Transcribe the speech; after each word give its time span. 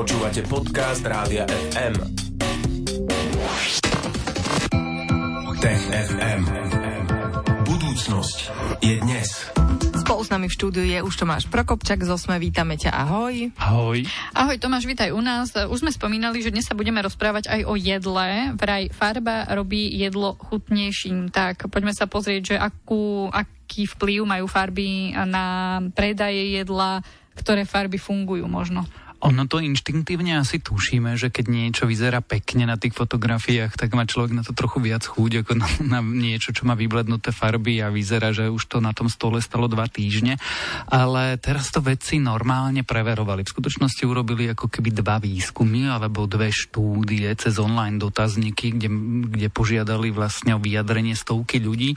Počúvate 0.00 0.40
podcast 0.48 1.04
Rádia 1.04 1.44
FM. 1.44 1.92
Tech 5.60 5.82
FM. 5.92 6.42
Budúcnosť 7.68 8.38
je 8.80 8.96
dnes. 9.04 9.28
Spolu 10.00 10.24
s 10.24 10.32
nami 10.32 10.48
v 10.48 10.56
štúdiu 10.56 10.88
je 10.88 11.04
už 11.04 11.20
Tomáš 11.20 11.52
Prokopčak 11.52 12.00
z 12.00 12.16
Osme. 12.16 12.40
Vítame 12.40 12.80
ťa, 12.80 12.96
ahoj. 12.96 13.52
Ahoj. 13.60 14.08
Ahoj 14.32 14.56
Tomáš, 14.56 14.88
vítaj 14.88 15.12
u 15.12 15.20
nás. 15.20 15.52
Už 15.52 15.84
sme 15.84 15.92
spomínali, 15.92 16.40
že 16.40 16.48
dnes 16.48 16.64
sa 16.64 16.72
budeme 16.72 17.04
rozprávať 17.04 17.52
aj 17.52 17.68
o 17.68 17.76
jedle. 17.76 18.56
Vraj 18.56 18.88
farba 18.96 19.52
robí 19.52 19.84
jedlo 20.00 20.32
chutnejším. 20.48 21.28
Tak 21.28 21.68
poďme 21.68 21.92
sa 21.92 22.08
pozrieť, 22.08 22.56
že 22.56 22.56
akú, 22.56 23.28
aký 23.28 23.84
vplyv 23.84 24.24
majú 24.24 24.48
farby 24.48 25.12
na 25.12 25.76
predaje 25.92 26.56
jedla, 26.56 27.04
ktoré 27.36 27.68
farby 27.68 28.00
fungujú 28.00 28.48
možno. 28.48 28.88
Ono 29.20 29.44
to 29.44 29.60
inštinktívne 29.60 30.40
asi 30.40 30.64
tušíme, 30.64 31.12
že 31.20 31.28
keď 31.28 31.46
niečo 31.52 31.84
vyzerá 31.84 32.24
pekne 32.24 32.64
na 32.64 32.80
tých 32.80 32.96
fotografiách, 32.96 33.76
tak 33.76 33.92
má 33.92 34.08
človek 34.08 34.32
na 34.32 34.40
to 34.40 34.56
trochu 34.56 34.80
viac 34.80 35.04
chúť 35.04 35.44
ako 35.44 35.52
na, 35.60 35.68
na 35.84 36.00
niečo, 36.00 36.56
čo 36.56 36.64
má 36.64 36.72
vyblednuté 36.72 37.28
farby 37.28 37.84
a 37.84 37.92
vyzerá, 37.92 38.32
že 38.32 38.48
už 38.48 38.64
to 38.66 38.80
na 38.80 38.96
tom 38.96 39.12
stole 39.12 39.44
stalo 39.44 39.68
dva 39.68 39.86
týždne. 39.92 40.40
Ale 40.88 41.36
teraz 41.36 41.68
to 41.68 41.84
vedci 41.84 42.16
normálne 42.16 42.80
preverovali. 42.80 43.44
V 43.44 43.52
skutočnosti 43.52 44.02
urobili 44.08 44.48
ako 44.56 44.72
keby 44.72 44.88
dva 44.96 45.20
výskumy 45.20 45.92
alebo 45.92 46.24
dve 46.24 46.48
štúdie 46.48 47.28
cez 47.36 47.60
online 47.60 48.00
dotazníky, 48.00 48.72
kde, 48.72 48.88
kde 49.36 49.48
požiadali 49.52 50.08
vlastne 50.08 50.56
o 50.56 50.60
vyjadrenie 50.60 51.12
stovky 51.12 51.60
ľudí. 51.60 51.94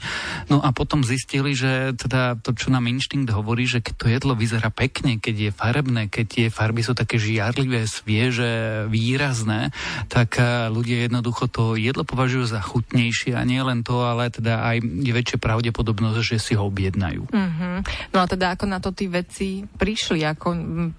No 0.52 0.60
a 0.60 0.76
potom 0.76 1.00
zistili, 1.00 1.56
že 1.56 1.96
teda 1.96 2.36
to, 2.36 2.52
čo 2.52 2.68
nám 2.68 2.84
inštinkt 2.84 3.32
hovorí, 3.32 3.64
že 3.64 3.80
keď 3.80 3.94
to 3.96 4.06
jedlo 4.12 4.32
vyzerá 4.36 4.68
pekne, 4.68 5.16
keď 5.16 5.48
je 5.48 5.50
farebné, 5.50 6.02
keď 6.12 6.24
tie 6.28 6.46
farby 6.52 6.84
sú 6.84 6.92
také 6.92 7.13
také 7.14 7.30
žiarlivé, 7.30 7.86
svieže, 7.86 8.90
výrazné, 8.90 9.70
tak 10.10 10.42
eh, 10.42 10.66
ľudia 10.66 11.06
jednoducho 11.06 11.46
to 11.46 11.78
jedlo 11.78 12.02
považujú 12.02 12.50
za 12.50 12.58
chutnejšie 12.58 13.38
a 13.38 13.46
nie 13.46 13.62
len 13.62 13.86
to, 13.86 14.02
ale 14.02 14.34
teda 14.34 14.66
aj 14.66 14.82
je 14.82 15.12
väčšia 15.14 15.38
pravdepodobnosť, 15.38 16.34
že 16.34 16.42
si 16.42 16.52
ho 16.58 16.66
objednajú. 16.66 17.30
Mm-hmm. 17.30 17.76
No 18.10 18.18
a 18.18 18.26
teda 18.26 18.58
ako 18.58 18.66
na 18.66 18.82
to 18.82 18.90
tí 18.90 19.06
vedci 19.06 19.62
prišli, 19.78 20.26
ako 20.26 20.48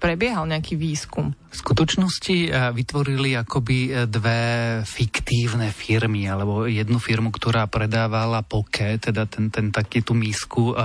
prebiehal 0.00 0.48
nejaký 0.48 0.80
výskum? 0.80 1.36
V 1.56 1.64
skutočnosti 1.64 2.52
eh, 2.52 2.68
vytvorili 2.68 3.32
akoby 3.32 3.78
eh, 3.88 4.04
dve 4.04 4.40
fiktívne 4.84 5.72
firmy, 5.72 6.28
alebo 6.28 6.68
jednu 6.68 7.00
firmu, 7.00 7.32
ktorá 7.32 7.64
predávala 7.64 8.44
poke, 8.44 9.00
teda 9.00 9.24
ten, 9.24 9.48
ten 9.48 9.72
taký 9.72 10.04
tú 10.04 10.12
misku 10.12 10.76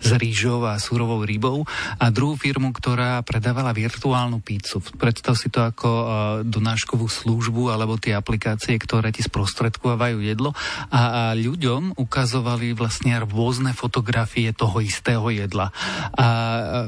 s 0.00 0.10
rýžou 0.10 0.66
a 0.66 0.80
súrovou 0.82 1.22
rybou, 1.22 1.62
a 2.00 2.10
druhú 2.10 2.34
firmu, 2.34 2.74
ktorá 2.74 3.22
predávala 3.22 3.70
virtuálnu 3.70 4.42
pizzu. 4.42 4.82
Predstav 4.98 5.38
si 5.38 5.52
to 5.52 5.62
ako 5.62 5.88
uh, 5.88 6.06
donáškovú 6.42 7.06
službu 7.06 7.70
alebo 7.70 8.00
tie 8.00 8.16
aplikácie, 8.16 8.74
ktoré 8.80 9.12
ti 9.14 9.22
sprostredkovajú 9.22 10.18
jedlo 10.24 10.56
a, 10.90 11.30
a 11.30 11.38
ľuďom 11.38 12.00
ukazovali 12.00 12.74
vlastne 12.74 13.20
rôzne 13.22 13.76
fotografie 13.76 14.50
toho 14.56 14.80
istého 14.82 15.28
jedla. 15.30 15.70
A 16.16 16.26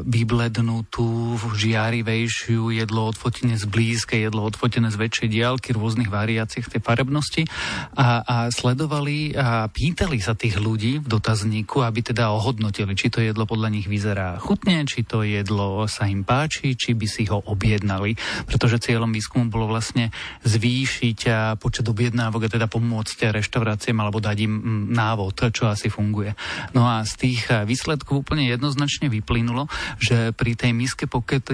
vyblednutú, 0.02 1.36
žiarivejšiu 1.52 2.72
jedlo 2.72 3.11
odfotené 3.16 3.56
z 3.56 3.64
blízkej, 3.64 4.28
jedlo 4.28 4.44
odfotené 4.44 4.92
z 4.92 5.00
väčšej 5.00 5.28
diálky, 5.32 5.72
rôznych 5.72 6.12
variácií 6.12 6.60
tej 6.64 6.84
farebnosti 6.84 7.48
a, 7.96 8.20
a 8.22 8.36
sledovali 8.52 9.32
a 9.32 9.66
pýtali 9.72 10.20
sa 10.20 10.36
tých 10.36 10.60
ľudí 10.60 11.00
v 11.00 11.08
dotazníku, 11.08 11.80
aby 11.80 12.04
teda 12.04 12.28
ohodnotili, 12.36 12.92
či 12.92 13.08
to 13.08 13.24
jedlo 13.24 13.48
podľa 13.48 13.72
nich 13.72 13.88
vyzerá 13.88 14.36
chutne, 14.36 14.84
či 14.84 15.08
to 15.08 15.24
jedlo 15.24 15.88
sa 15.88 16.04
im 16.04 16.20
páči, 16.28 16.76
či 16.76 16.92
by 16.92 17.06
si 17.08 17.24
ho 17.32 17.40
ob 17.40 17.62
objednali, 17.62 18.18
pretože 18.50 18.82
cieľom 18.82 19.14
výskumu 19.14 19.46
bolo 19.46 19.70
vlastne 19.70 20.10
zvýšiť 20.42 21.18
počet 21.62 21.86
objednávok 21.86 22.50
a 22.50 22.52
teda 22.58 22.66
pomôcť 22.66 23.30
reštauráciám 23.30 24.02
alebo 24.02 24.18
dať 24.18 24.36
im 24.42 24.54
mm, 24.58 24.82
návod, 24.90 25.54
čo 25.54 25.70
asi 25.70 25.86
funguje. 25.86 26.34
No 26.74 26.90
a 26.90 27.06
z 27.06 27.12
tých 27.22 27.46
výsledkov 27.62 28.26
úplne 28.26 28.50
jednoznačne 28.50 29.06
vyplynulo, 29.06 29.70
že 30.02 30.34
pri 30.34 30.58
tej 30.58 30.74
miske 30.74 31.06
pocket, 31.06 31.46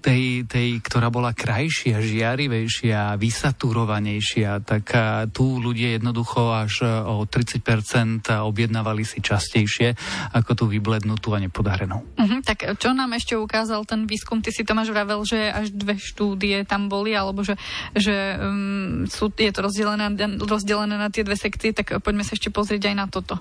tej, 0.00 0.48
tej, 0.48 0.68
ktorá 0.80 0.99
bola 1.08 1.32
krajšia, 1.32 2.04
žiarivejšia, 2.04 3.16
vysaturovanejšia, 3.16 4.60
tak 4.60 4.92
tu 5.32 5.56
ľudia 5.56 5.96
jednoducho 5.96 6.52
až 6.52 6.84
o 7.08 7.24
30% 7.24 8.28
objednávali 8.44 9.06
si 9.06 9.24
častejšie 9.24 9.96
ako 10.36 10.50
tú 10.52 10.64
vyblednutú 10.68 11.32
a 11.32 11.40
nepodarenú. 11.40 12.04
Uh-huh, 12.18 12.40
tak 12.44 12.66
čo 12.76 12.92
nám 12.92 13.16
ešte 13.16 13.38
ukázal 13.38 13.86
ten 13.86 14.04
výskum? 14.04 14.44
Ty 14.44 14.50
si 14.50 14.66
Tomáš 14.66 14.90
vravel, 14.90 15.22
že 15.24 15.48
až 15.48 15.70
dve 15.72 15.96
štúdie 15.96 16.66
tam 16.66 16.90
boli, 16.90 17.14
alebo 17.14 17.46
že, 17.46 17.54
že 17.94 18.36
um, 18.36 19.06
sú, 19.06 19.30
je 19.32 19.52
to 19.54 19.60
rozdelené, 19.62 20.10
rozdelené 20.42 20.98
na 20.98 21.08
tie 21.08 21.22
dve 21.22 21.38
sekcie, 21.38 21.70
tak 21.70 22.02
poďme 22.02 22.26
sa 22.26 22.34
ešte 22.34 22.50
pozrieť 22.50 22.90
aj 22.90 22.96
na 22.98 23.06
toto. 23.06 23.38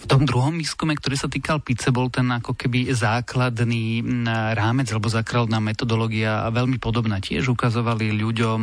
V 0.00 0.08
tom 0.08 0.24
druhom 0.24 0.56
výskume, 0.56 0.96
ktorý 0.96 1.14
sa 1.14 1.28
týkal 1.28 1.60
pice, 1.60 1.92
bol 1.92 2.08
ten 2.08 2.24
ako 2.32 2.56
keby 2.56 2.88
základný 2.90 4.00
rámec 4.56 4.88
alebo 4.90 5.12
základná 5.12 5.60
metodológia 5.60 6.48
veľmi 6.48 6.80
podobná. 6.80 7.20
Tiež 7.20 7.52
ukazovali 7.52 8.08
ľuďom 8.16 8.60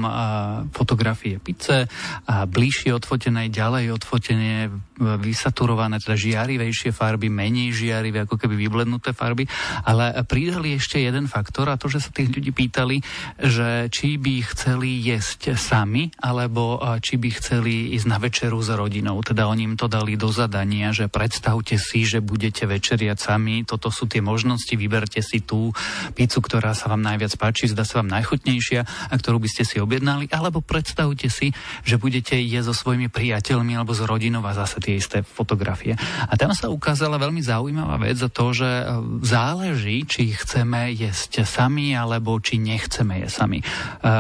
fotografie 0.74 1.38
pice 1.38 1.86
bližšie 2.26 2.90
odfotené, 2.92 3.54
ďalej 3.54 3.96
odfotené, 3.96 4.68
vysaturované, 4.98 6.02
teda 6.02 6.18
žiarivejšie 6.18 6.90
farby, 6.90 7.30
menej 7.30 7.70
žiarivé, 7.70 8.26
ako 8.26 8.42
keby 8.42 8.58
vyblednuté 8.58 9.14
farby. 9.14 9.46
Ale 9.86 10.18
pridali 10.26 10.74
ešte 10.74 10.98
jeden 10.98 11.30
faktor 11.30 11.70
a 11.70 11.78
to, 11.78 11.86
že 11.86 12.02
sa 12.02 12.10
tých 12.10 12.34
ľudí 12.34 12.50
pýtali, 12.50 12.98
že 13.38 13.94
či 13.94 14.18
by 14.18 14.42
chceli 14.58 15.06
jesť 15.06 15.54
sami, 15.54 16.10
alebo 16.18 16.82
či 16.98 17.22
by 17.22 17.30
chceli 17.38 17.94
ísť 17.94 18.08
na 18.10 18.18
večeru 18.18 18.58
s 18.58 18.74
rodinou. 18.74 19.22
Teda 19.22 19.46
oni 19.46 19.70
im 19.70 19.78
to 19.78 19.86
dali 19.86 20.18
do 20.18 20.34
zadania, 20.34 20.90
že 20.90 21.06
pre 21.06 21.27
predstavte 21.28 21.76
si, 21.76 22.08
že 22.08 22.24
budete 22.24 22.64
večeriať 22.64 23.20
sami, 23.20 23.68
toto 23.68 23.92
sú 23.92 24.08
tie 24.08 24.24
možnosti, 24.24 24.72
vyberte 24.72 25.20
si 25.20 25.44
tú 25.44 25.76
pizzu, 26.16 26.40
ktorá 26.40 26.72
sa 26.72 26.88
vám 26.88 27.04
najviac 27.04 27.36
páči, 27.36 27.68
zdá 27.68 27.84
sa 27.84 28.00
vám 28.00 28.08
najchutnejšia 28.16 29.12
a 29.12 29.14
ktorú 29.20 29.44
by 29.44 29.52
ste 29.52 29.68
si 29.68 29.84
objednali, 29.84 30.32
alebo 30.32 30.64
predstavte 30.64 31.28
si, 31.28 31.52
že 31.84 32.00
budete 32.00 32.40
jesť 32.40 32.72
so 32.72 32.88
svojimi 32.88 33.12
priateľmi 33.12 33.76
alebo 33.76 33.92
s 33.92 34.08
rodinou 34.08 34.40
a 34.48 34.56
zase 34.56 34.80
tie 34.80 34.96
isté 34.96 35.20
fotografie. 35.20 36.00
A 36.00 36.34
tam 36.40 36.56
sa 36.56 36.72
ukázala 36.72 37.20
veľmi 37.20 37.44
zaujímavá 37.44 38.00
vec 38.00 38.16
za 38.16 38.32
to, 38.32 38.56
že 38.56 38.64
e, 38.64 38.84
záleží, 39.28 40.08
či 40.08 40.32
chceme 40.32 40.96
jesť 40.96 41.44
sami 41.44 41.92
alebo 41.92 42.40
či 42.40 42.56
nechceme 42.56 43.20
jesť 43.28 43.36
sami. 43.36 43.60
E, 43.60 43.66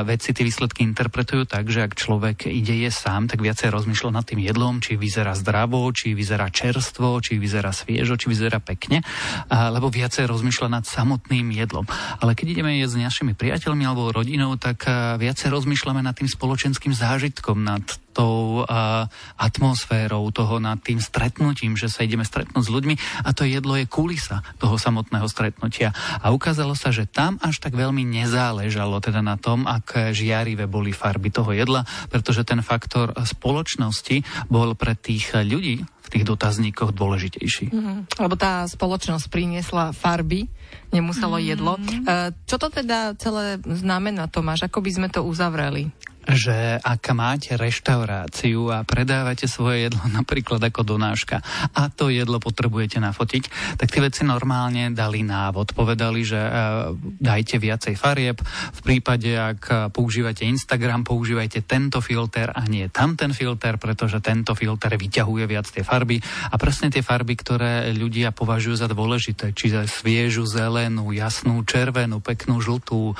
vedci 0.04 0.36
tie 0.36 0.44
výsledky 0.44 0.84
interpretujú 0.84 1.48
tak, 1.48 1.72
že 1.72 1.88
ak 1.88 1.96
človek 1.96 2.52
ide 2.52 2.76
jesť 2.84 3.00
sám, 3.08 3.32
tak 3.32 3.40
viacej 3.40 3.72
rozmýšľa 3.72 4.12
nad 4.12 4.28
tým 4.28 4.44
jedlom, 4.44 4.84
či 4.84 5.00
vyzerá 5.00 5.32
zdravo, 5.40 5.88
či 5.96 6.12
vyzerá 6.12 6.52
čerstvo, 6.52 6.97
čerstvo, 6.98 7.22
či 7.22 7.38
vyzerá 7.38 7.70
sviežo, 7.70 8.18
či 8.18 8.34
vyzerá 8.34 8.58
pekne, 8.58 9.06
lebo 9.54 9.94
viacej 9.94 10.26
rozmýšľa 10.26 10.82
nad 10.82 10.84
samotným 10.90 11.54
jedlom. 11.54 11.86
Ale 12.18 12.34
keď 12.34 12.58
ideme 12.58 12.82
jesť 12.82 12.98
s 12.98 13.04
našimi 13.06 13.34
priateľmi 13.38 13.86
alebo 13.86 14.10
rodinou, 14.10 14.58
tak 14.58 14.90
viacej 15.22 15.54
rozmýšľame 15.54 16.02
nad 16.02 16.18
tým 16.18 16.26
spoločenským 16.26 16.98
zážitkom, 16.98 17.62
nad 17.62 17.86
tou 18.18 18.66
uh, 18.66 19.06
atmosférou, 19.38 20.26
toho 20.34 20.58
nad 20.58 20.82
tým 20.82 20.98
stretnutím, 20.98 21.78
že 21.78 21.86
sa 21.86 22.02
ideme 22.02 22.26
stretnúť 22.26 22.66
s 22.66 22.74
ľuďmi 22.74 22.98
a 23.22 23.30
to 23.30 23.46
jedlo 23.46 23.78
je 23.78 23.86
kulisa 23.86 24.42
toho 24.58 24.82
samotného 24.82 25.30
stretnutia. 25.30 25.94
A 26.26 26.34
ukázalo 26.34 26.74
sa, 26.74 26.90
že 26.90 27.06
tam 27.06 27.38
až 27.46 27.62
tak 27.62 27.78
veľmi 27.78 28.02
nezáležalo 28.02 28.98
teda 29.06 29.22
na 29.22 29.38
tom, 29.38 29.70
ak 29.70 30.18
žiarivé 30.18 30.66
boli 30.66 30.98
farby 30.98 31.30
toho 31.30 31.54
jedla, 31.54 31.86
pretože 32.10 32.42
ten 32.42 32.66
faktor 32.66 33.14
spoločnosti 33.14 34.50
bol 34.50 34.74
pre 34.74 34.98
tých 34.98 35.38
ľudí 35.38 35.86
v 36.08 36.10
tých 36.16 36.24
dotazníkoch 36.24 36.96
dôležitejší. 36.96 37.76
Mm, 37.76 38.08
lebo 38.08 38.40
tá 38.40 38.64
spoločnosť 38.64 39.28
priniesla 39.28 39.92
farby, 39.92 40.48
nemuselo 40.96 41.36
mm. 41.36 41.44
jedlo. 41.44 41.74
E, 41.76 42.32
čo 42.48 42.56
to 42.56 42.72
teda 42.72 43.20
celé 43.20 43.60
znamená, 43.68 44.32
Tomáš? 44.32 44.72
Ako 44.72 44.80
by 44.80 44.92
sme 44.96 45.08
to 45.12 45.28
uzavreli? 45.28 45.92
Že 46.28 46.82
ak 46.84 47.16
máte 47.16 47.56
reštauráciu 47.56 48.72
a 48.74 48.84
predávate 48.84 49.48
svoje 49.48 49.88
jedlo 49.88 50.04
napríklad 50.20 50.60
ako 50.60 50.84
donáška 50.84 51.40
a 51.74 51.88
to 51.88 52.12
jedlo 52.12 52.42
potrebujete 52.44 53.00
nafotiť, 53.00 53.76
tak 53.80 53.88
tie 53.88 54.02
veci 54.04 54.22
normálne 54.28 54.92
dali 54.92 55.24
návod. 55.24 55.72
Povedali, 55.72 56.24
že 56.28 56.40
uh, 56.40 56.92
dajte 57.00 57.60
viacej 57.62 57.96
farieb. 57.96 58.38
V 58.74 58.80
prípade, 58.84 59.32
ak 59.34 59.92
používate 59.92 60.44
Instagram, 60.44 61.08
používajte 61.08 61.64
tento 61.64 62.04
filter 62.04 62.52
a 62.52 62.64
nie 62.68 62.90
tamten 62.92 63.32
filter, 63.32 63.80
pretože 63.80 64.20
tento 64.20 64.58
filter 64.58 64.96
vyťahuje 64.96 65.46
viac 65.48 65.68
tie 65.70 65.84
farby 65.86 66.20
a 66.52 66.56
presne 66.60 66.92
tie 66.92 67.06
farby, 67.06 67.38
ktoré 67.38 67.94
ľudia 67.94 68.34
považujú 68.34 68.76
za 68.80 68.88
dôležité, 68.90 69.54
čiže 69.54 69.88
sviežu, 69.88 70.44
zelenú, 70.50 71.14
jasnú, 71.14 71.62
červenú, 71.64 72.20
peknú, 72.20 72.60
žltú, 72.60 73.14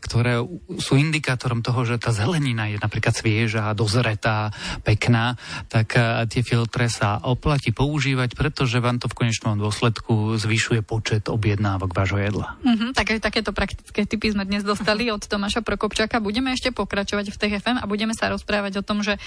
ktoré 0.00 0.40
sú 0.78 0.92
indikátorom 0.96 1.60
toho, 1.60 1.82
že 1.82 2.02
tá 2.06 2.14
zelenina 2.14 2.70
je 2.70 2.78
napríklad 2.78 3.18
svieža, 3.18 3.74
dozretá, 3.74 4.54
pekná, 4.86 5.34
tak 5.66 5.98
tie 6.30 6.46
filtre 6.46 6.86
sa 6.86 7.18
oplatí 7.18 7.74
používať, 7.74 8.38
pretože 8.38 8.78
vám 8.78 9.02
to 9.02 9.10
v 9.10 9.26
konečnom 9.26 9.58
dôsledku 9.58 10.38
zvyšuje 10.38 10.86
počet 10.86 11.26
objednávok 11.26 11.90
vášho 11.90 12.22
jedla. 12.22 12.54
Mm-hmm, 12.62 12.94
tak 12.94 13.10
aj 13.10 13.26
takéto 13.26 13.50
praktické 13.50 14.06
typy 14.06 14.30
sme 14.30 14.46
dnes 14.46 14.62
dostali 14.62 15.10
od 15.10 15.18
Tomáša 15.18 15.66
Prokopčaka. 15.66 16.22
Budeme 16.22 16.54
ešte 16.54 16.70
pokračovať 16.70 17.34
v 17.34 17.36
TFM 17.42 17.82
a 17.82 17.90
budeme 17.90 18.14
sa 18.14 18.30
rozprávať 18.30 18.78
o 18.78 18.86
tom, 18.86 19.02
že 19.02 19.18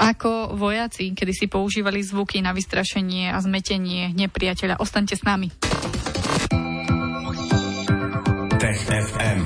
ako 0.00 0.56
vojaci, 0.56 1.12
kedy 1.12 1.32
si 1.36 1.44
používali 1.44 2.00
zvuky 2.00 2.40
na 2.40 2.56
vystrašenie 2.56 3.36
a 3.36 3.38
zmetenie 3.44 4.16
nepriateľa. 4.16 4.80
Ostaňte 4.80 5.20
s 5.20 5.28
nami. 5.28 5.52
Tech 8.56 8.80
FM. 8.80 9.40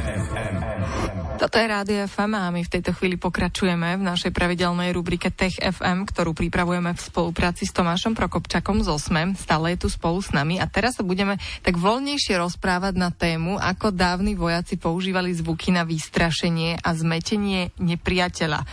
Toto 1.39 1.55
je 1.55 1.71
Rádio 1.71 2.03
FM 2.03 2.35
a 2.35 2.51
my 2.51 2.67
v 2.67 2.73
tejto 2.75 2.91
chvíli 2.99 3.15
pokračujeme 3.15 3.95
v 3.95 4.03
našej 4.03 4.35
pravidelnej 4.35 4.91
rubrike 4.91 5.31
Tech 5.31 5.55
FM, 5.55 6.03
ktorú 6.11 6.35
pripravujeme 6.35 6.91
v 6.91 6.99
spolupráci 6.99 7.63
s 7.63 7.71
Tomášom 7.71 8.19
Prokopčakom 8.19 8.83
z 8.83 8.91
OSME. 8.91 9.39
Stále 9.39 9.79
je 9.79 9.87
tu 9.87 9.89
spolu 9.89 10.19
s 10.19 10.35
nami 10.35 10.59
a 10.59 10.67
teraz 10.67 10.99
sa 10.99 11.07
budeme 11.07 11.39
tak 11.63 11.79
voľnejšie 11.79 12.43
rozprávať 12.43 12.99
na 12.99 13.15
tému, 13.15 13.55
ako 13.55 13.95
dávni 13.95 14.35
vojaci 14.35 14.83
používali 14.83 15.31
zvuky 15.31 15.71
na 15.71 15.87
vystrašenie 15.87 16.83
a 16.83 16.91
zmetenie 16.99 17.71
nepriateľa. 17.79 18.67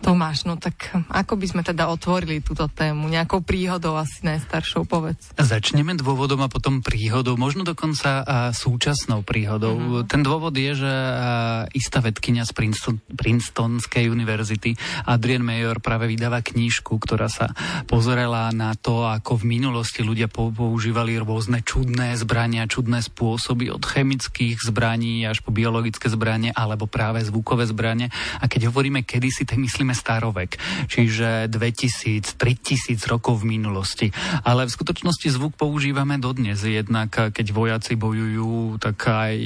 Tomáš, 0.00 0.48
no 0.48 0.56
tak 0.56 0.96
ako 1.12 1.36
by 1.36 1.46
sme 1.46 1.62
teda 1.62 1.92
otvorili 1.92 2.40
túto 2.40 2.64
tému? 2.72 3.12
Nejakou 3.12 3.44
príhodou 3.44 4.00
asi 4.00 4.24
najstaršou, 4.24 4.88
povedz. 4.88 5.36
Začneme 5.36 5.92
dôvodom 5.92 6.40
a 6.40 6.48
potom 6.48 6.80
príhodou, 6.80 7.36
možno 7.36 7.62
dokonca 7.68 8.24
a 8.24 8.36
súčasnou 8.56 9.20
príhodou. 9.20 9.76
Mm-hmm. 9.76 10.08
Ten 10.08 10.24
dôvod 10.24 10.56
je, 10.56 10.72
že 10.72 10.94
istá 11.76 12.00
vedkynia 12.00 12.48
z 12.48 12.52
Princeton, 12.56 12.96
Princetonskej 13.12 14.08
univerzity 14.08 14.72
Adrian 15.04 15.44
Mayor 15.44 15.84
práve 15.84 16.08
vydáva 16.08 16.40
knížku, 16.40 16.96
ktorá 16.96 17.28
sa 17.28 17.52
pozrela 17.84 18.48
na 18.56 18.72
to, 18.72 19.04
ako 19.04 19.44
v 19.44 19.60
minulosti 19.60 20.00
ľudia 20.00 20.32
používali 20.32 21.20
rôzne 21.20 21.60
čudné 21.60 22.16
zbrania, 22.16 22.64
čudné 22.64 23.04
spôsoby 23.04 23.68
od 23.68 23.84
chemických 23.84 24.64
zbraní 24.64 25.28
až 25.28 25.44
po 25.44 25.52
biologické 25.52 26.08
zbranie 26.08 26.56
alebo 26.56 26.88
práve 26.88 27.20
zvukové 27.20 27.68
zbranie. 27.68 28.08
A 28.40 28.48
keď 28.48 28.72
hovoríme 28.72 29.04
kedysi, 29.04 29.44
tak 29.44 29.60
myslím 29.60 29.89
povedzme 29.90 30.06
starovek, 30.10 30.50
čiže 30.86 31.50
2000, 31.50 32.38
3000 32.38 33.10
rokov 33.10 33.42
v 33.42 33.58
minulosti. 33.58 34.06
Ale 34.46 34.66
v 34.66 34.74
skutočnosti 34.74 35.28
zvuk 35.34 35.58
používame 35.58 36.18
dodnes. 36.22 36.62
Jednak 36.62 37.10
keď 37.10 37.46
vojaci 37.50 37.98
bojujú, 37.98 38.78
tak 38.78 38.96
aj 39.10 39.36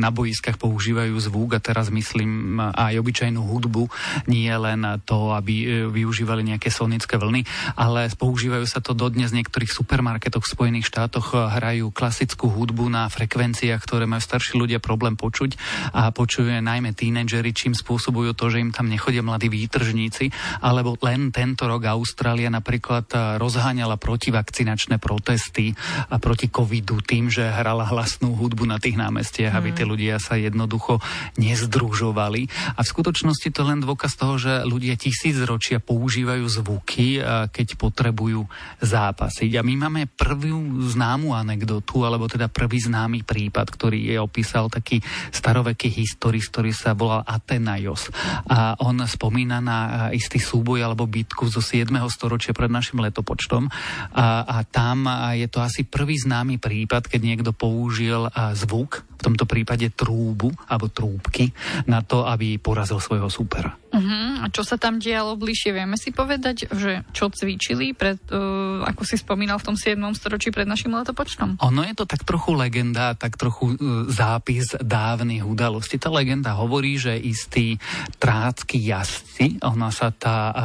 na 0.00 0.10
boiskách 0.10 0.56
používajú 0.56 1.12
zvuk. 1.20 1.54
A 1.56 1.60
teraz 1.60 1.92
myslím 1.92 2.58
aj 2.60 2.98
obyčajnú 2.98 3.40
hudbu, 3.44 3.92
nie 4.32 4.48
len 4.48 4.80
to, 5.04 5.36
aby 5.36 5.86
využívali 5.92 6.42
nejaké 6.44 6.72
sonické 6.72 7.20
vlny, 7.20 7.44
ale 7.76 8.08
používajú 8.16 8.64
sa 8.64 8.80
to 8.80 8.96
dodnes 8.96 9.32
v 9.32 9.44
niektorých 9.44 9.70
supermarketoch 9.70 10.44
v 10.44 10.52
Spojených 10.52 10.88
štátoch. 10.88 11.36
Hrajú 11.36 11.92
klasickú 11.92 12.48
hudbu 12.48 12.88
na 12.88 13.08
frekvenciách, 13.12 13.80
ktoré 13.82 14.08
majú 14.08 14.22
starší 14.24 14.56
ľudia 14.56 14.80
problém 14.80 15.20
počuť. 15.20 15.56
A 15.92 16.08
počuje 16.14 16.64
najmä 16.64 16.96
tínedžeri, 16.96 17.52
čím 17.52 17.76
spôsobujú 17.76 18.32
to, 18.32 18.48
že 18.48 18.62
im 18.62 18.72
tam 18.72 18.88
nechodia 18.88 19.20
mladí 19.20 19.52
vítr 19.52 19.81
tržníci, 19.82 20.30
alebo 20.62 20.94
len 21.02 21.34
tento 21.34 21.66
rok 21.66 21.82
Austrália 21.90 22.46
napríklad 22.46 23.10
eh, 23.10 23.18
rozháňala 23.42 23.98
protivakcinačné 23.98 25.02
protesty 25.02 25.74
a 26.06 26.22
proti 26.22 26.46
covidu 26.46 27.02
tým, 27.02 27.26
že 27.26 27.42
hrala 27.42 27.90
hlasnú 27.90 28.38
hudbu 28.38 28.62
na 28.70 28.78
tých 28.78 28.94
námestiach, 28.94 29.50
mm. 29.50 29.58
aby 29.58 29.70
tí 29.74 29.82
ľudia 29.82 30.22
sa 30.22 30.38
jednoducho 30.38 31.02
nezdružovali. 31.34 32.46
A 32.78 32.86
v 32.86 32.90
skutočnosti 32.94 33.48
to 33.50 33.66
len 33.66 33.82
dôkaz 33.82 34.14
toho, 34.14 34.38
že 34.38 34.62
ľudia 34.62 34.94
tisíc 34.94 35.34
ročia 35.42 35.82
používajú 35.82 36.46
zvuky, 36.46 37.18
eh, 37.18 37.50
keď 37.50 37.74
potrebujú 37.74 38.46
zápasiť. 38.78 39.50
A 39.58 39.66
my 39.66 39.74
máme 39.88 40.02
prvú 40.06 40.86
známu 40.94 41.34
anekdotu, 41.34 42.06
alebo 42.06 42.30
teda 42.30 42.46
prvý 42.46 42.78
známy 42.78 43.26
prípad, 43.26 43.66
ktorý 43.66 44.14
je 44.14 44.16
opísal 44.20 44.68
taký 44.68 45.02
staroveký 45.32 45.88
historist, 45.88 46.52
ktorý 46.52 46.70
sa 46.70 46.92
volal 46.92 47.24
Atenajos. 47.24 48.12
A 48.46 48.76
on 48.84 49.00
spomína 49.08 49.64
na 49.64 49.71
istý 50.12 50.38
súboj 50.38 50.82
alebo 50.84 51.08
bitku 51.08 51.48
zo 51.48 51.60
7. 51.60 51.88
storočia 52.08 52.56
pred 52.56 52.72
našim 52.72 53.00
letopočtom. 53.00 53.68
A, 54.12 54.46
a 54.46 54.56
tam 54.66 55.06
je 55.36 55.46
to 55.48 55.60
asi 55.60 55.84
prvý 55.84 56.18
známy 56.18 56.58
prípad, 56.58 57.08
keď 57.08 57.20
niekto 57.20 57.50
použil 57.54 58.28
zvuk, 58.56 59.04
v 59.22 59.30
tomto 59.30 59.46
prípade 59.46 59.86
trúbu 59.94 60.50
alebo 60.66 60.90
trúbky, 60.90 61.54
na 61.86 62.02
to, 62.02 62.26
aby 62.26 62.58
porazil 62.58 62.98
svojho 62.98 63.30
súpera. 63.30 63.78
Uh-huh. 63.92 64.40
A 64.40 64.48
čo 64.48 64.64
sa 64.64 64.80
tam 64.80 64.96
dialo 64.96 65.36
bližšie? 65.36 65.76
Vieme 65.76 66.00
si 66.00 66.16
povedať, 66.16 66.64
že 66.72 67.04
čo 67.12 67.28
cvičili, 67.28 67.92
pred, 67.92 68.16
uh, 68.32 68.88
ako 68.88 69.04
si 69.04 69.20
spomínal, 69.20 69.60
v 69.60 69.68
tom 69.68 69.76
7. 69.76 70.00
storočí 70.16 70.48
pred 70.48 70.64
našim 70.64 70.96
letopočtom? 70.96 71.60
Ono 71.60 71.80
je 71.84 71.92
to 71.92 72.08
tak 72.08 72.24
trochu 72.24 72.56
legenda, 72.56 73.12
tak 73.12 73.36
trochu 73.36 73.76
uh, 73.76 74.08
zápis 74.08 74.72
dávnych 74.80 75.44
udalostí. 75.44 76.00
Tá 76.00 76.08
legenda 76.08 76.56
hovorí, 76.56 76.96
že 76.96 77.20
istí 77.20 77.76
trácky 78.16 78.80
jazdci, 78.80 79.60
ona 79.60 79.92
sa 79.92 80.08
tá 80.08 80.38
uh, 80.50 80.56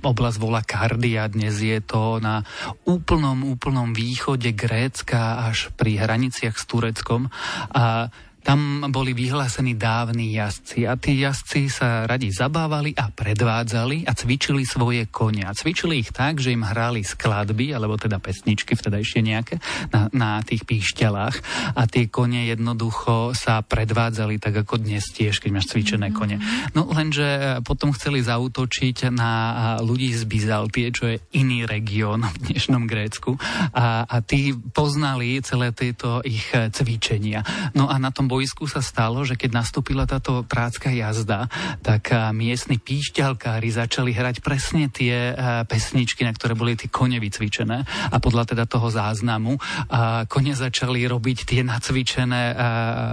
oblasť 0.00 0.36
volá 0.40 0.64
Kardia, 0.64 1.28
dnes 1.28 1.60
je 1.60 1.84
to 1.84 2.16
na 2.24 2.40
úplnom, 2.88 3.44
úplnom 3.44 3.92
východe 3.92 4.56
Grécka 4.56 5.44
až 5.52 5.68
pri 5.76 6.00
hraniciach 6.00 6.56
s 6.56 6.64
Tureckom. 6.64 7.28
A 7.76 7.83
他 7.84 8.10
tam 8.44 8.84
boli 8.92 9.16
vyhlásení 9.16 9.72
dávni 9.72 10.36
jazdci 10.36 10.84
a 10.84 11.00
tí 11.00 11.24
jazdci 11.24 11.72
sa 11.72 12.04
radi 12.04 12.28
zabávali 12.28 12.92
a 12.92 13.08
predvádzali 13.08 14.04
a 14.04 14.12
cvičili 14.12 14.68
svoje 14.68 15.08
kone. 15.08 15.48
A 15.48 15.56
cvičili 15.56 16.04
ich 16.04 16.12
tak, 16.12 16.44
že 16.44 16.52
im 16.52 16.60
hrali 16.60 17.00
skladby, 17.00 17.72
alebo 17.72 17.96
teda 17.96 18.20
pesničky 18.20 18.76
vtedajšie 18.76 19.24
nejaké, 19.24 19.64
na, 19.88 20.12
na 20.12 20.30
tých 20.44 20.68
píšťalách 20.68 21.36
a 21.72 21.88
tie 21.88 22.12
kone 22.12 22.44
jednoducho 22.52 23.32
sa 23.32 23.64
predvádzali 23.64 24.36
tak 24.36 24.68
ako 24.68 24.76
dnes 24.76 25.08
tiež, 25.08 25.40
keď 25.40 25.50
máš 25.50 25.72
cvičené 25.72 26.12
mm-hmm. 26.12 26.20
kone. 26.20 26.36
No 26.76 26.92
lenže 26.92 27.24
e, 27.24 27.42
potom 27.64 27.96
chceli 27.96 28.20
zautočiť 28.20 29.08
na 29.08 29.32
ľudí 29.80 30.12
z 30.12 30.28
Bizaltie, 30.28 30.92
čo 30.92 31.08
je 31.08 31.16
iný 31.32 31.64
región 31.64 32.20
v 32.20 32.52
dnešnom 32.52 32.84
Grécku 32.84 33.40
a, 33.72 34.04
a 34.04 34.16
tí 34.20 34.52
poznali 34.52 35.40
celé 35.40 35.72
tieto 35.72 36.20
ich 36.20 36.52
cvičenia. 36.52 37.40
No 37.72 37.88
a 37.88 37.96
na 37.96 38.12
tom 38.12 38.28
boisku 38.34 38.66
sa 38.66 38.82
stalo, 38.82 39.22
že 39.22 39.38
keď 39.38 39.62
nastúpila 39.62 40.10
táto 40.10 40.42
prácka 40.42 40.90
jazda, 40.90 41.46
tak 41.86 42.10
miestni 42.34 42.82
píšťalkári 42.82 43.70
začali 43.70 44.10
hrať 44.10 44.42
presne 44.42 44.90
tie 44.90 45.30
pesničky, 45.70 46.26
na 46.26 46.34
ktoré 46.34 46.58
boli 46.58 46.74
tie 46.74 46.90
kone 46.90 47.22
vycvičené 47.22 47.86
a 48.10 48.16
podľa 48.18 48.50
teda 48.50 48.66
toho 48.66 48.90
záznamu 48.90 49.54
a 49.86 50.26
kone 50.26 50.50
začali 50.58 51.06
robiť 51.06 51.38
tie 51.46 51.62
nacvičené, 51.62 52.42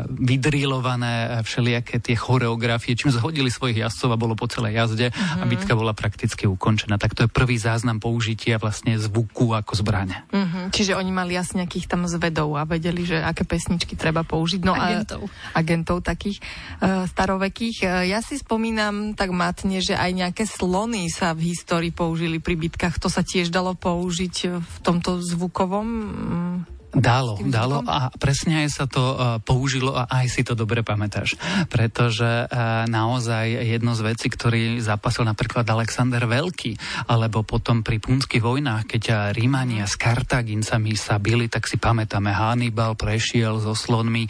vydrilované 0.09 1.45
všelijaké 1.45 2.01
tie 2.01 2.17
choreografie, 2.17 2.98
čím 2.98 3.13
zhodili 3.13 3.53
svojich 3.53 3.86
jazdcov 3.86 4.10
a 4.10 4.17
bolo 4.17 4.34
po 4.34 4.50
celej 4.50 4.74
jazde 4.81 5.07
uh-huh. 5.13 5.41
a 5.41 5.43
mhm. 5.46 5.50
bitka 5.53 5.74
bola 5.77 5.93
prakticky 5.93 6.50
ukončená. 6.50 6.98
Tak 6.98 7.13
to 7.13 7.22
je 7.27 7.29
prvý 7.29 7.62
záznam 7.62 8.01
použitia 8.01 8.57
vlastne 8.57 8.98
zvuku 8.98 9.53
ako 9.53 9.77
zbrane. 9.77 10.25
Uh-huh. 10.51 10.67
Čiže 10.67 11.00
oni 11.00 11.12
mali 11.15 11.39
asi 11.39 11.55
nejakých 11.55 11.88
tam 11.88 12.03
zvedov 12.12 12.60
a 12.60 12.67
vedeli, 12.67 13.08
že 13.08 13.24
aké 13.24 13.48
pesničky 13.48 13.96
treba 13.96 14.27
použiť. 14.27 14.62
No 14.67 14.75
a 14.75 14.91
agentov. 14.91 15.31
Agentov 15.55 15.98
takých 16.03 16.43
uh, 16.84 17.08
starovekých. 17.08 17.77
Uh, 17.88 18.03
ja 18.12 18.20
si 18.20 18.36
spomínam 18.36 19.15
tak 19.15 19.31
matne, 19.31 19.79
že 19.79 19.96
aj 19.96 20.12
nejaké 20.12 20.43
slony 20.43 21.08
sa 21.08 21.31
v 21.31 21.55
histórii 21.55 21.96
použili 21.96 22.43
pri 22.43 22.60
bitkách. 22.60 23.00
To 23.00 23.08
sa 23.08 23.24
tiež 23.24 23.48
dalo 23.48 23.72
použiť 23.72 24.36
v 24.60 24.75
tomto 24.84 25.24
zvukovom 25.24 25.88
um, 25.88 26.80
Dalo, 26.91 27.39
dalo 27.39 27.88
a 27.88 28.12
presne 28.19 28.67
aj 28.67 28.69
sa 28.69 28.83
to 28.83 29.00
uh, 29.00 29.39
použilo 29.39 29.95
a 29.95 30.12
aj 30.12 30.27
si 30.27 30.43
to 30.43 30.60
dobre 30.60 30.83
pamätáš. 30.83 31.39
Pretože 31.71 32.51
uh, 32.51 32.83
naozaj 32.83 33.63
jedno 33.63 33.95
z 33.95 34.12
vecí, 34.12 34.27
ktorý 34.27 34.83
zapasil 34.83 35.24
napríklad 35.24 35.63
Alexander 35.71 36.27
Veľký, 36.27 36.75
alebo 37.07 37.48
potom 37.48 37.79
pri 37.79 38.03
punských 38.03 38.43
vojnách, 38.43 38.91
keď 38.91 39.03
uh, 39.07 39.17
Rímania 39.31 39.88
s 39.88 39.95
Kartagincami 39.95 40.91
sa 41.00 41.15
bili, 41.15 41.48
tak 41.48 41.71
si 41.71 41.79
pamätáme, 41.79 42.27
Hannibal 42.27 43.00
prešiel 43.00 43.63
so 43.63 43.71
slonmi 43.71 44.27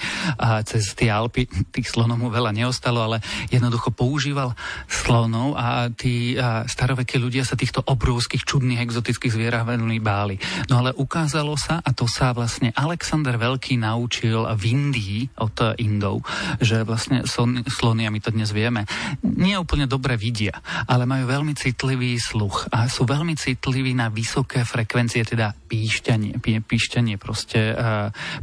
cez 0.61 0.93
tie 0.93 1.09
Alpy. 1.09 1.49
Tých 1.73 1.89
slonov 1.89 2.21
mu 2.21 2.29
veľa 2.29 2.53
neostalo, 2.53 3.01
ale 3.01 3.25
jednoducho 3.49 3.89
používal 3.89 4.53
slonov 4.85 5.57
a 5.57 5.89
tí 5.89 6.37
starovekí 6.69 7.17
ľudia 7.17 7.41
sa 7.41 7.57
týchto 7.57 7.81
obrovských, 7.81 8.45
čudných, 8.45 8.85
exotických 8.85 9.33
zvierat 9.33 9.65
veľmi 9.65 9.97
báli. 9.97 10.37
No 10.69 10.85
ale 10.85 10.93
ukázalo 10.93 11.57
sa, 11.57 11.81
a 11.81 11.89
to 11.95 12.05
sa 12.05 12.35
vlastne 12.35 12.50
vlastne 12.51 12.75
Alexander 12.75 13.39
Veľký 13.39 13.79
naučil 13.79 14.43
v 14.43 14.63
Indii 14.75 15.23
od 15.39 15.55
Indov, 15.79 16.19
že 16.59 16.83
vlastne 16.83 17.23
slony, 17.23 18.03
a 18.03 18.11
my 18.11 18.19
to 18.19 18.35
dnes 18.35 18.51
vieme, 18.51 18.83
nie 19.23 19.55
úplne 19.55 19.87
dobre 19.87 20.19
vidia, 20.19 20.59
ale 20.83 21.07
majú 21.07 21.31
veľmi 21.31 21.55
citlivý 21.55 22.19
sluch 22.19 22.67
a 22.75 22.91
sú 22.91 23.07
veľmi 23.07 23.39
citliví 23.39 23.95
na 23.95 24.11
vysoké 24.11 24.67
frekvencie, 24.67 25.23
teda 25.23 25.55
píšťanie, 25.55 26.43
píšťanie 26.43 27.15
proste 27.15 27.71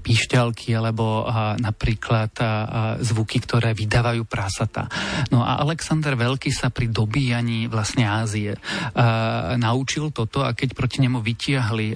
píšťalky 0.01 0.73
alebo 0.73 1.29
napríklad 1.61 2.33
zvuky, 3.05 3.45
ktoré 3.45 3.77
vydávajú 3.77 4.25
prasata. 4.25 4.89
No 5.29 5.45
a 5.45 5.61
Alexander 5.61 6.17
Veľký 6.17 6.49
sa 6.49 6.73
pri 6.73 6.89
dobíjaní 6.89 7.69
vlastne 7.69 8.09
Ázie 8.09 8.57
naučil 9.61 10.17
toto 10.17 10.49
a 10.49 10.57
keď 10.57 10.73
proti 10.73 11.05
nemu 11.05 11.21
vytiahli 11.21 11.93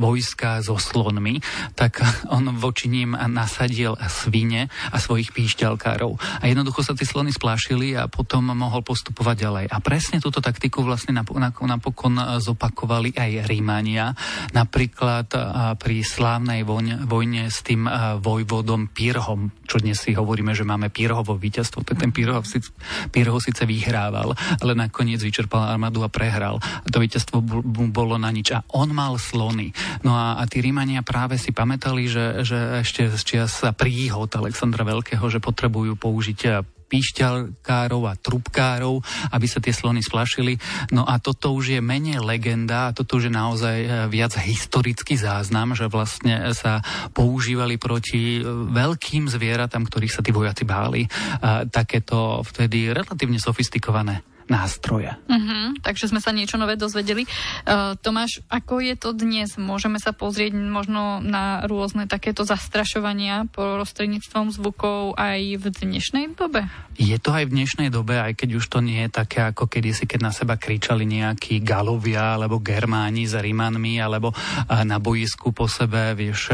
vojska 0.00 0.64
so 0.64 0.80
slonmi, 0.80 1.41
tak 1.74 2.00
on 2.30 2.56
voči 2.56 2.86
ním 2.88 3.14
nasadil 3.14 3.96
svine 4.08 4.68
a 4.90 4.96
svojich 4.98 5.34
píšťalkárov. 5.34 6.42
A 6.42 6.44
jednoducho 6.46 6.84
sa 6.84 6.96
tí 6.96 7.04
slony 7.04 7.32
splášili 7.32 7.94
a 7.98 8.06
potom 8.06 8.52
mohol 8.52 8.84
postupovať 8.84 9.36
ďalej. 9.42 9.64
A 9.72 9.76
presne 9.80 10.18
túto 10.22 10.42
taktiku 10.44 10.84
vlastne 10.84 11.14
napokon 11.16 12.16
zopakovali 12.38 13.14
aj 13.16 13.46
Rímania. 13.48 14.12
Napríklad 14.52 15.28
pri 15.78 15.96
slávnej 16.04 16.64
vojne 16.64 17.42
s 17.48 17.64
tým 17.64 17.88
vojvodom 18.20 18.90
Pirhom, 18.92 19.54
čo 19.64 19.80
dnes 19.80 20.02
si 20.02 20.12
hovoríme, 20.12 20.52
že 20.52 20.66
máme 20.66 20.92
Pirhovo 20.92 21.38
víťazstvo, 21.38 21.86
tak 21.86 22.02
ten 22.02 22.12
Pirho, 22.12 22.42
Pirho 23.08 23.38
síce 23.40 23.64
vyhrával, 23.64 24.36
ale 24.60 24.72
nakoniec 24.76 25.22
vyčerpal 25.22 25.64
armádu 25.72 26.04
a 26.04 26.12
prehral. 26.12 26.60
A 26.60 26.86
to 26.90 27.00
víťazstvo 27.00 27.40
bolo 27.88 28.16
na 28.20 28.28
nič. 28.28 28.52
A 28.52 28.64
on 28.76 28.92
mal 28.92 29.16
slony. 29.16 29.72
No 30.04 30.12
a, 30.12 30.36
a 30.40 30.44
tí 30.44 30.60
Rímania 30.60 31.00
práve 31.06 31.31
si 31.38 31.54
pamätali, 31.54 32.08
že, 32.08 32.44
že 32.44 32.82
ešte 32.82 33.08
z 33.12 33.22
čias 33.22 33.62
príhod 33.76 34.28
Alexandra 34.32 34.82
Veľkého, 34.82 35.24
že 35.28 35.42
potrebujú 35.42 35.96
použiť 35.96 36.64
píšťalkárov 36.92 38.02
a 38.04 38.20
trubkárov, 38.20 39.00
aby 39.32 39.46
sa 39.48 39.64
tie 39.64 39.72
slony 39.72 40.04
splašili. 40.04 40.60
No 40.92 41.08
a 41.08 41.16
toto 41.16 41.56
už 41.56 41.72
je 41.72 41.80
menej 41.80 42.20
legenda, 42.20 42.92
a 42.92 42.94
toto 42.94 43.16
už 43.16 43.32
je 43.32 43.32
naozaj 43.32 43.78
e, 43.80 43.88
viac 44.12 44.36
historický 44.36 45.16
záznam, 45.16 45.72
že 45.72 45.88
vlastne 45.88 46.52
sa 46.52 46.84
používali 47.16 47.80
proti 47.80 48.36
e, 48.36 48.40
veľkým 48.68 49.24
zvieratám, 49.32 49.88
ktorých 49.88 50.12
sa 50.12 50.20
tí 50.20 50.36
vojaci 50.36 50.68
báli. 50.68 51.08
Takéto 51.72 52.44
vtedy 52.44 52.92
relatívne 52.92 53.40
sofistikované 53.40 54.31
nástroje. 54.50 55.14
Uh-huh, 55.28 55.76
takže 55.82 56.10
sme 56.10 56.22
sa 56.22 56.34
niečo 56.34 56.58
nové 56.58 56.74
dozvedeli. 56.78 57.28
Uh, 57.66 57.94
Tomáš, 58.00 58.40
ako 58.50 58.82
je 58.82 58.94
to 58.98 59.14
dnes? 59.14 59.54
Môžeme 59.60 60.00
sa 60.00 60.16
pozrieť 60.16 60.54
možno 60.56 61.22
na 61.22 61.66
rôzne 61.68 62.08
takéto 62.08 62.46
zastrašovania 62.46 63.46
prostredníctvom 63.52 64.54
zvukov 64.54 65.14
aj 65.18 65.60
v 65.60 65.64
dnešnej 65.70 66.34
dobe? 66.34 66.66
Je 66.96 67.16
to 67.16 67.32
aj 67.32 67.48
v 67.48 67.54
dnešnej 67.56 67.88
dobe, 67.88 68.20
aj 68.20 68.36
keď 68.36 68.60
už 68.60 68.68
to 68.68 68.84
nie 68.84 69.08
je 69.08 69.10
také 69.10 69.40
ako 69.40 69.64
kedysi, 69.64 70.04
keď 70.04 70.20
na 70.28 70.32
seba 70.32 70.60
kričali 70.60 71.08
nejakí 71.08 71.64
Galovia 71.64 72.36
alebo 72.36 72.60
Germáni 72.60 73.24
s 73.24 73.32
Rimanmi, 73.32 73.96
alebo 73.96 74.36
na 74.68 75.00
boisku 75.00 75.56
po 75.56 75.64
sebe, 75.64 76.12
vieš, 76.12 76.52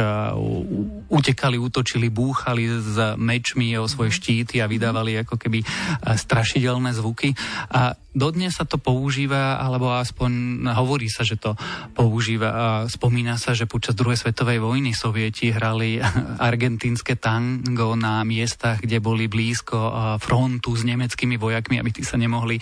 utekali, 1.10 1.58
útočili, 1.58 2.06
búchali 2.06 2.70
s 2.70 3.18
mečmi 3.18 3.74
o 3.82 3.90
svoje 3.90 4.14
štíty 4.14 4.62
a 4.62 4.70
vydávali 4.70 5.26
ako 5.26 5.34
keby 5.34 5.66
strašidelné 6.06 6.94
zvuky. 6.94 7.34
A 7.74 7.87
dodnes 8.18 8.50
sa 8.50 8.66
to 8.66 8.82
používa, 8.82 9.62
alebo 9.62 9.94
aspoň 9.94 10.64
hovorí 10.74 11.06
sa, 11.06 11.22
že 11.22 11.38
to 11.38 11.54
používa. 11.94 12.48
A 12.50 12.66
spomína 12.90 13.38
sa, 13.38 13.54
že 13.54 13.70
počas 13.70 13.94
druhej 13.94 14.18
svetovej 14.18 14.58
vojny 14.58 14.90
sovieti 14.90 15.54
hrali 15.54 16.02
argentínske 16.50 17.14
tango 17.14 17.94
na 17.94 18.26
miestach, 18.26 18.82
kde 18.82 18.98
boli 18.98 19.30
blízko 19.30 20.18
frontu 20.18 20.74
s 20.74 20.82
nemeckými 20.82 21.38
vojakmi, 21.38 21.78
aby 21.78 21.90
tí 21.94 22.02
sa 22.02 22.18
nemohli 22.18 22.58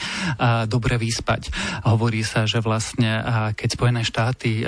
dobre 0.69 1.01
vyspať. 1.01 1.49
Hovorí 1.89 2.21
sa, 2.21 2.45
že 2.45 2.61
vlastne 2.61 3.25
keď 3.57 3.69
Spojené 3.73 4.03
štáty 4.05 4.67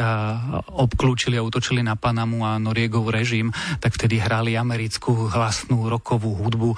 obklúčili 0.73 1.37
a 1.37 1.45
útočili 1.45 1.85
na 1.85 1.99
Panamu 1.99 2.49
a 2.49 2.57
Noriegov 2.57 3.13
režim, 3.13 3.53
tak 3.83 3.99
vtedy 3.99 4.17
hrali 4.23 4.57
americkú 4.57 5.29
hlasnú 5.29 5.91
rokovú 5.91 6.33
hudbu 6.39 6.71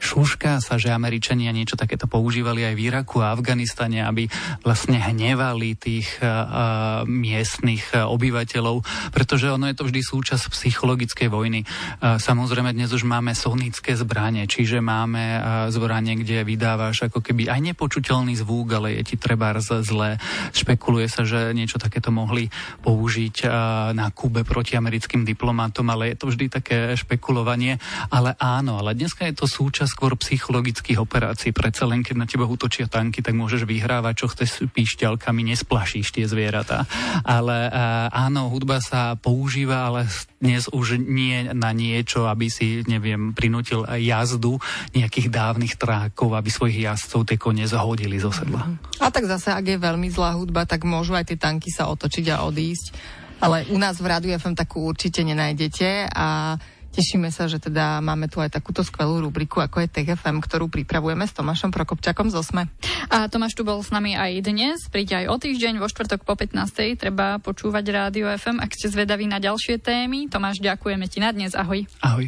Šúška 0.00 0.58
sa, 0.64 0.80
že 0.80 0.90
Američania 0.90 1.52
niečo 1.52 1.76
takéto 1.78 2.08
používali 2.10 2.66
aj 2.66 2.74
v 2.74 2.84
Iraku 2.88 3.20
a 3.22 3.36
Afganistane, 3.36 4.02
aby 4.02 4.26
vlastne 4.66 4.98
hnevali 4.98 5.78
tých 5.78 6.18
uh, 6.18 7.04
miestnych 7.06 7.94
obyvateľov, 7.94 8.82
pretože 9.14 9.46
ono 9.46 9.68
je 9.68 9.76
to 9.76 9.86
vždy 9.86 10.00
súčasť 10.00 10.50
psychologickej 10.50 11.28
vojny. 11.28 11.62
Uh, 12.02 12.18
samozrejme, 12.18 12.74
dnes 12.74 12.90
už 12.90 13.06
máme 13.06 13.36
sonické 13.36 13.94
zbranie, 13.94 14.48
čiže 14.48 14.82
máme 14.82 15.24
uh, 15.36 15.42
zbranie, 15.70 16.18
kde 16.18 16.42
vydávaš 16.42 17.12
ako 17.12 17.22
keby 17.22 17.52
aj 17.52 17.60
nepočuteľný 17.70 18.34
zvuk, 18.40 18.72
ale 18.74 18.98
je 18.98 19.14
ti 19.14 19.16
treba 19.20 19.52
zle. 19.60 20.16
Špekuluje 20.56 21.06
sa, 21.10 21.28
že 21.28 21.52
niečo 21.52 21.76
takéto 21.76 22.08
mohli 22.08 22.48
použiť 22.80 23.44
na 23.92 24.08
Kube 24.14 24.46
proti 24.46 24.78
americkým 24.78 25.26
diplomatom, 25.26 25.84
ale 25.90 26.14
je 26.14 26.16
to 26.16 26.26
vždy 26.30 26.46
také 26.48 26.94
špekulovanie. 26.94 27.76
Ale 28.08 28.38
áno, 28.38 28.80
ale 28.80 28.96
dneska 28.96 29.26
je 29.26 29.34
to 29.36 29.50
súčasť 29.50 29.89
skôr 29.90 30.14
psychologických 30.14 31.02
operácií. 31.02 31.50
Predsa 31.50 31.90
len 31.90 32.06
keď 32.06 32.14
na 32.14 32.26
teba 32.30 32.46
útočia 32.46 32.86
tanky, 32.86 33.26
tak 33.26 33.34
môžeš 33.34 33.66
vyhrávať, 33.66 34.14
čo 34.14 34.26
chceš 34.30 34.50
píšťalkami, 34.70 35.50
nesplašíš 35.50 36.14
tie 36.14 36.30
zvieratá. 36.30 36.86
Ale 37.26 37.66
áno, 38.14 38.46
hudba 38.54 38.78
sa 38.78 39.18
používa, 39.18 39.90
ale 39.90 40.06
dnes 40.38 40.70
už 40.70 41.02
nie 41.02 41.50
na 41.50 41.74
niečo, 41.74 42.30
aby 42.30 42.46
si, 42.46 42.86
neviem, 42.86 43.34
prinútil 43.34 43.82
jazdu 43.98 44.62
nejakých 44.94 45.28
dávnych 45.28 45.74
trákov, 45.74 46.38
aby 46.38 46.48
svojich 46.48 46.86
jazdcov 46.86 47.26
tie 47.26 47.36
kone 47.36 47.66
zahodili 47.66 48.22
zo 48.22 48.30
sedla. 48.30 48.70
A 49.02 49.10
tak 49.10 49.26
zase, 49.26 49.50
ak 49.50 49.66
je 49.66 49.82
veľmi 49.82 50.08
zlá 50.08 50.38
hudba, 50.38 50.64
tak 50.64 50.86
môžu 50.86 51.18
aj 51.18 51.34
tie 51.34 51.38
tanky 51.40 51.74
sa 51.74 51.90
otočiť 51.90 52.30
a 52.30 52.46
odísť. 52.46 53.18
Ale 53.40 53.64
u 53.72 53.80
nás 53.80 53.96
v 53.96 54.04
Rádiu 54.04 54.36
FM 54.36 54.52
takú 54.52 54.84
určite 54.84 55.24
nenájdete 55.24 56.12
a 56.12 56.60
Tešíme 56.90 57.30
sa, 57.30 57.46
že 57.46 57.62
teda 57.62 58.02
máme 58.02 58.26
tu 58.26 58.42
aj 58.42 58.50
takúto 58.50 58.82
skvelú 58.82 59.22
rubriku, 59.22 59.62
ako 59.62 59.86
je 59.86 59.88
TGFM, 59.88 60.42
ktorú 60.42 60.66
pripravujeme 60.66 61.22
s 61.22 61.30
Tomášom 61.38 61.70
Prokopčakom 61.70 62.34
z 62.34 62.42
Osme. 62.42 62.66
A 63.06 63.30
Tomáš 63.30 63.54
tu 63.54 63.62
bol 63.62 63.78
s 63.78 63.94
nami 63.94 64.18
aj 64.18 64.42
dnes. 64.42 64.90
Príďte 64.90 65.22
aj 65.22 65.26
o 65.30 65.38
týždeň, 65.38 65.78
vo 65.78 65.86
štvrtok 65.86 66.26
po 66.26 66.34
15. 66.34 66.98
Treba 66.98 67.38
počúvať 67.38 67.84
Rádio 67.94 68.26
FM, 68.34 68.58
ak 68.58 68.74
ste 68.74 68.90
zvedaví 68.90 69.30
na 69.30 69.38
ďalšie 69.38 69.78
témy. 69.78 70.26
Tomáš, 70.26 70.58
ďakujeme 70.58 71.06
ti 71.06 71.22
na 71.22 71.30
dnes. 71.30 71.54
Ahoj. 71.54 71.86
Ahoj. 72.02 72.26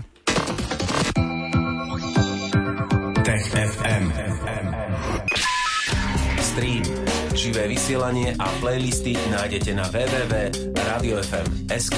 Tech 3.26 3.44
FM. 3.50 4.04
Stream, 6.52 6.84
živé 7.32 7.64
vysielanie 7.64 8.36
a 8.36 8.44
playlisty 8.60 9.16
nájdete 9.32 9.72
na 9.72 9.88
www.radiofm.sk. 9.88 11.96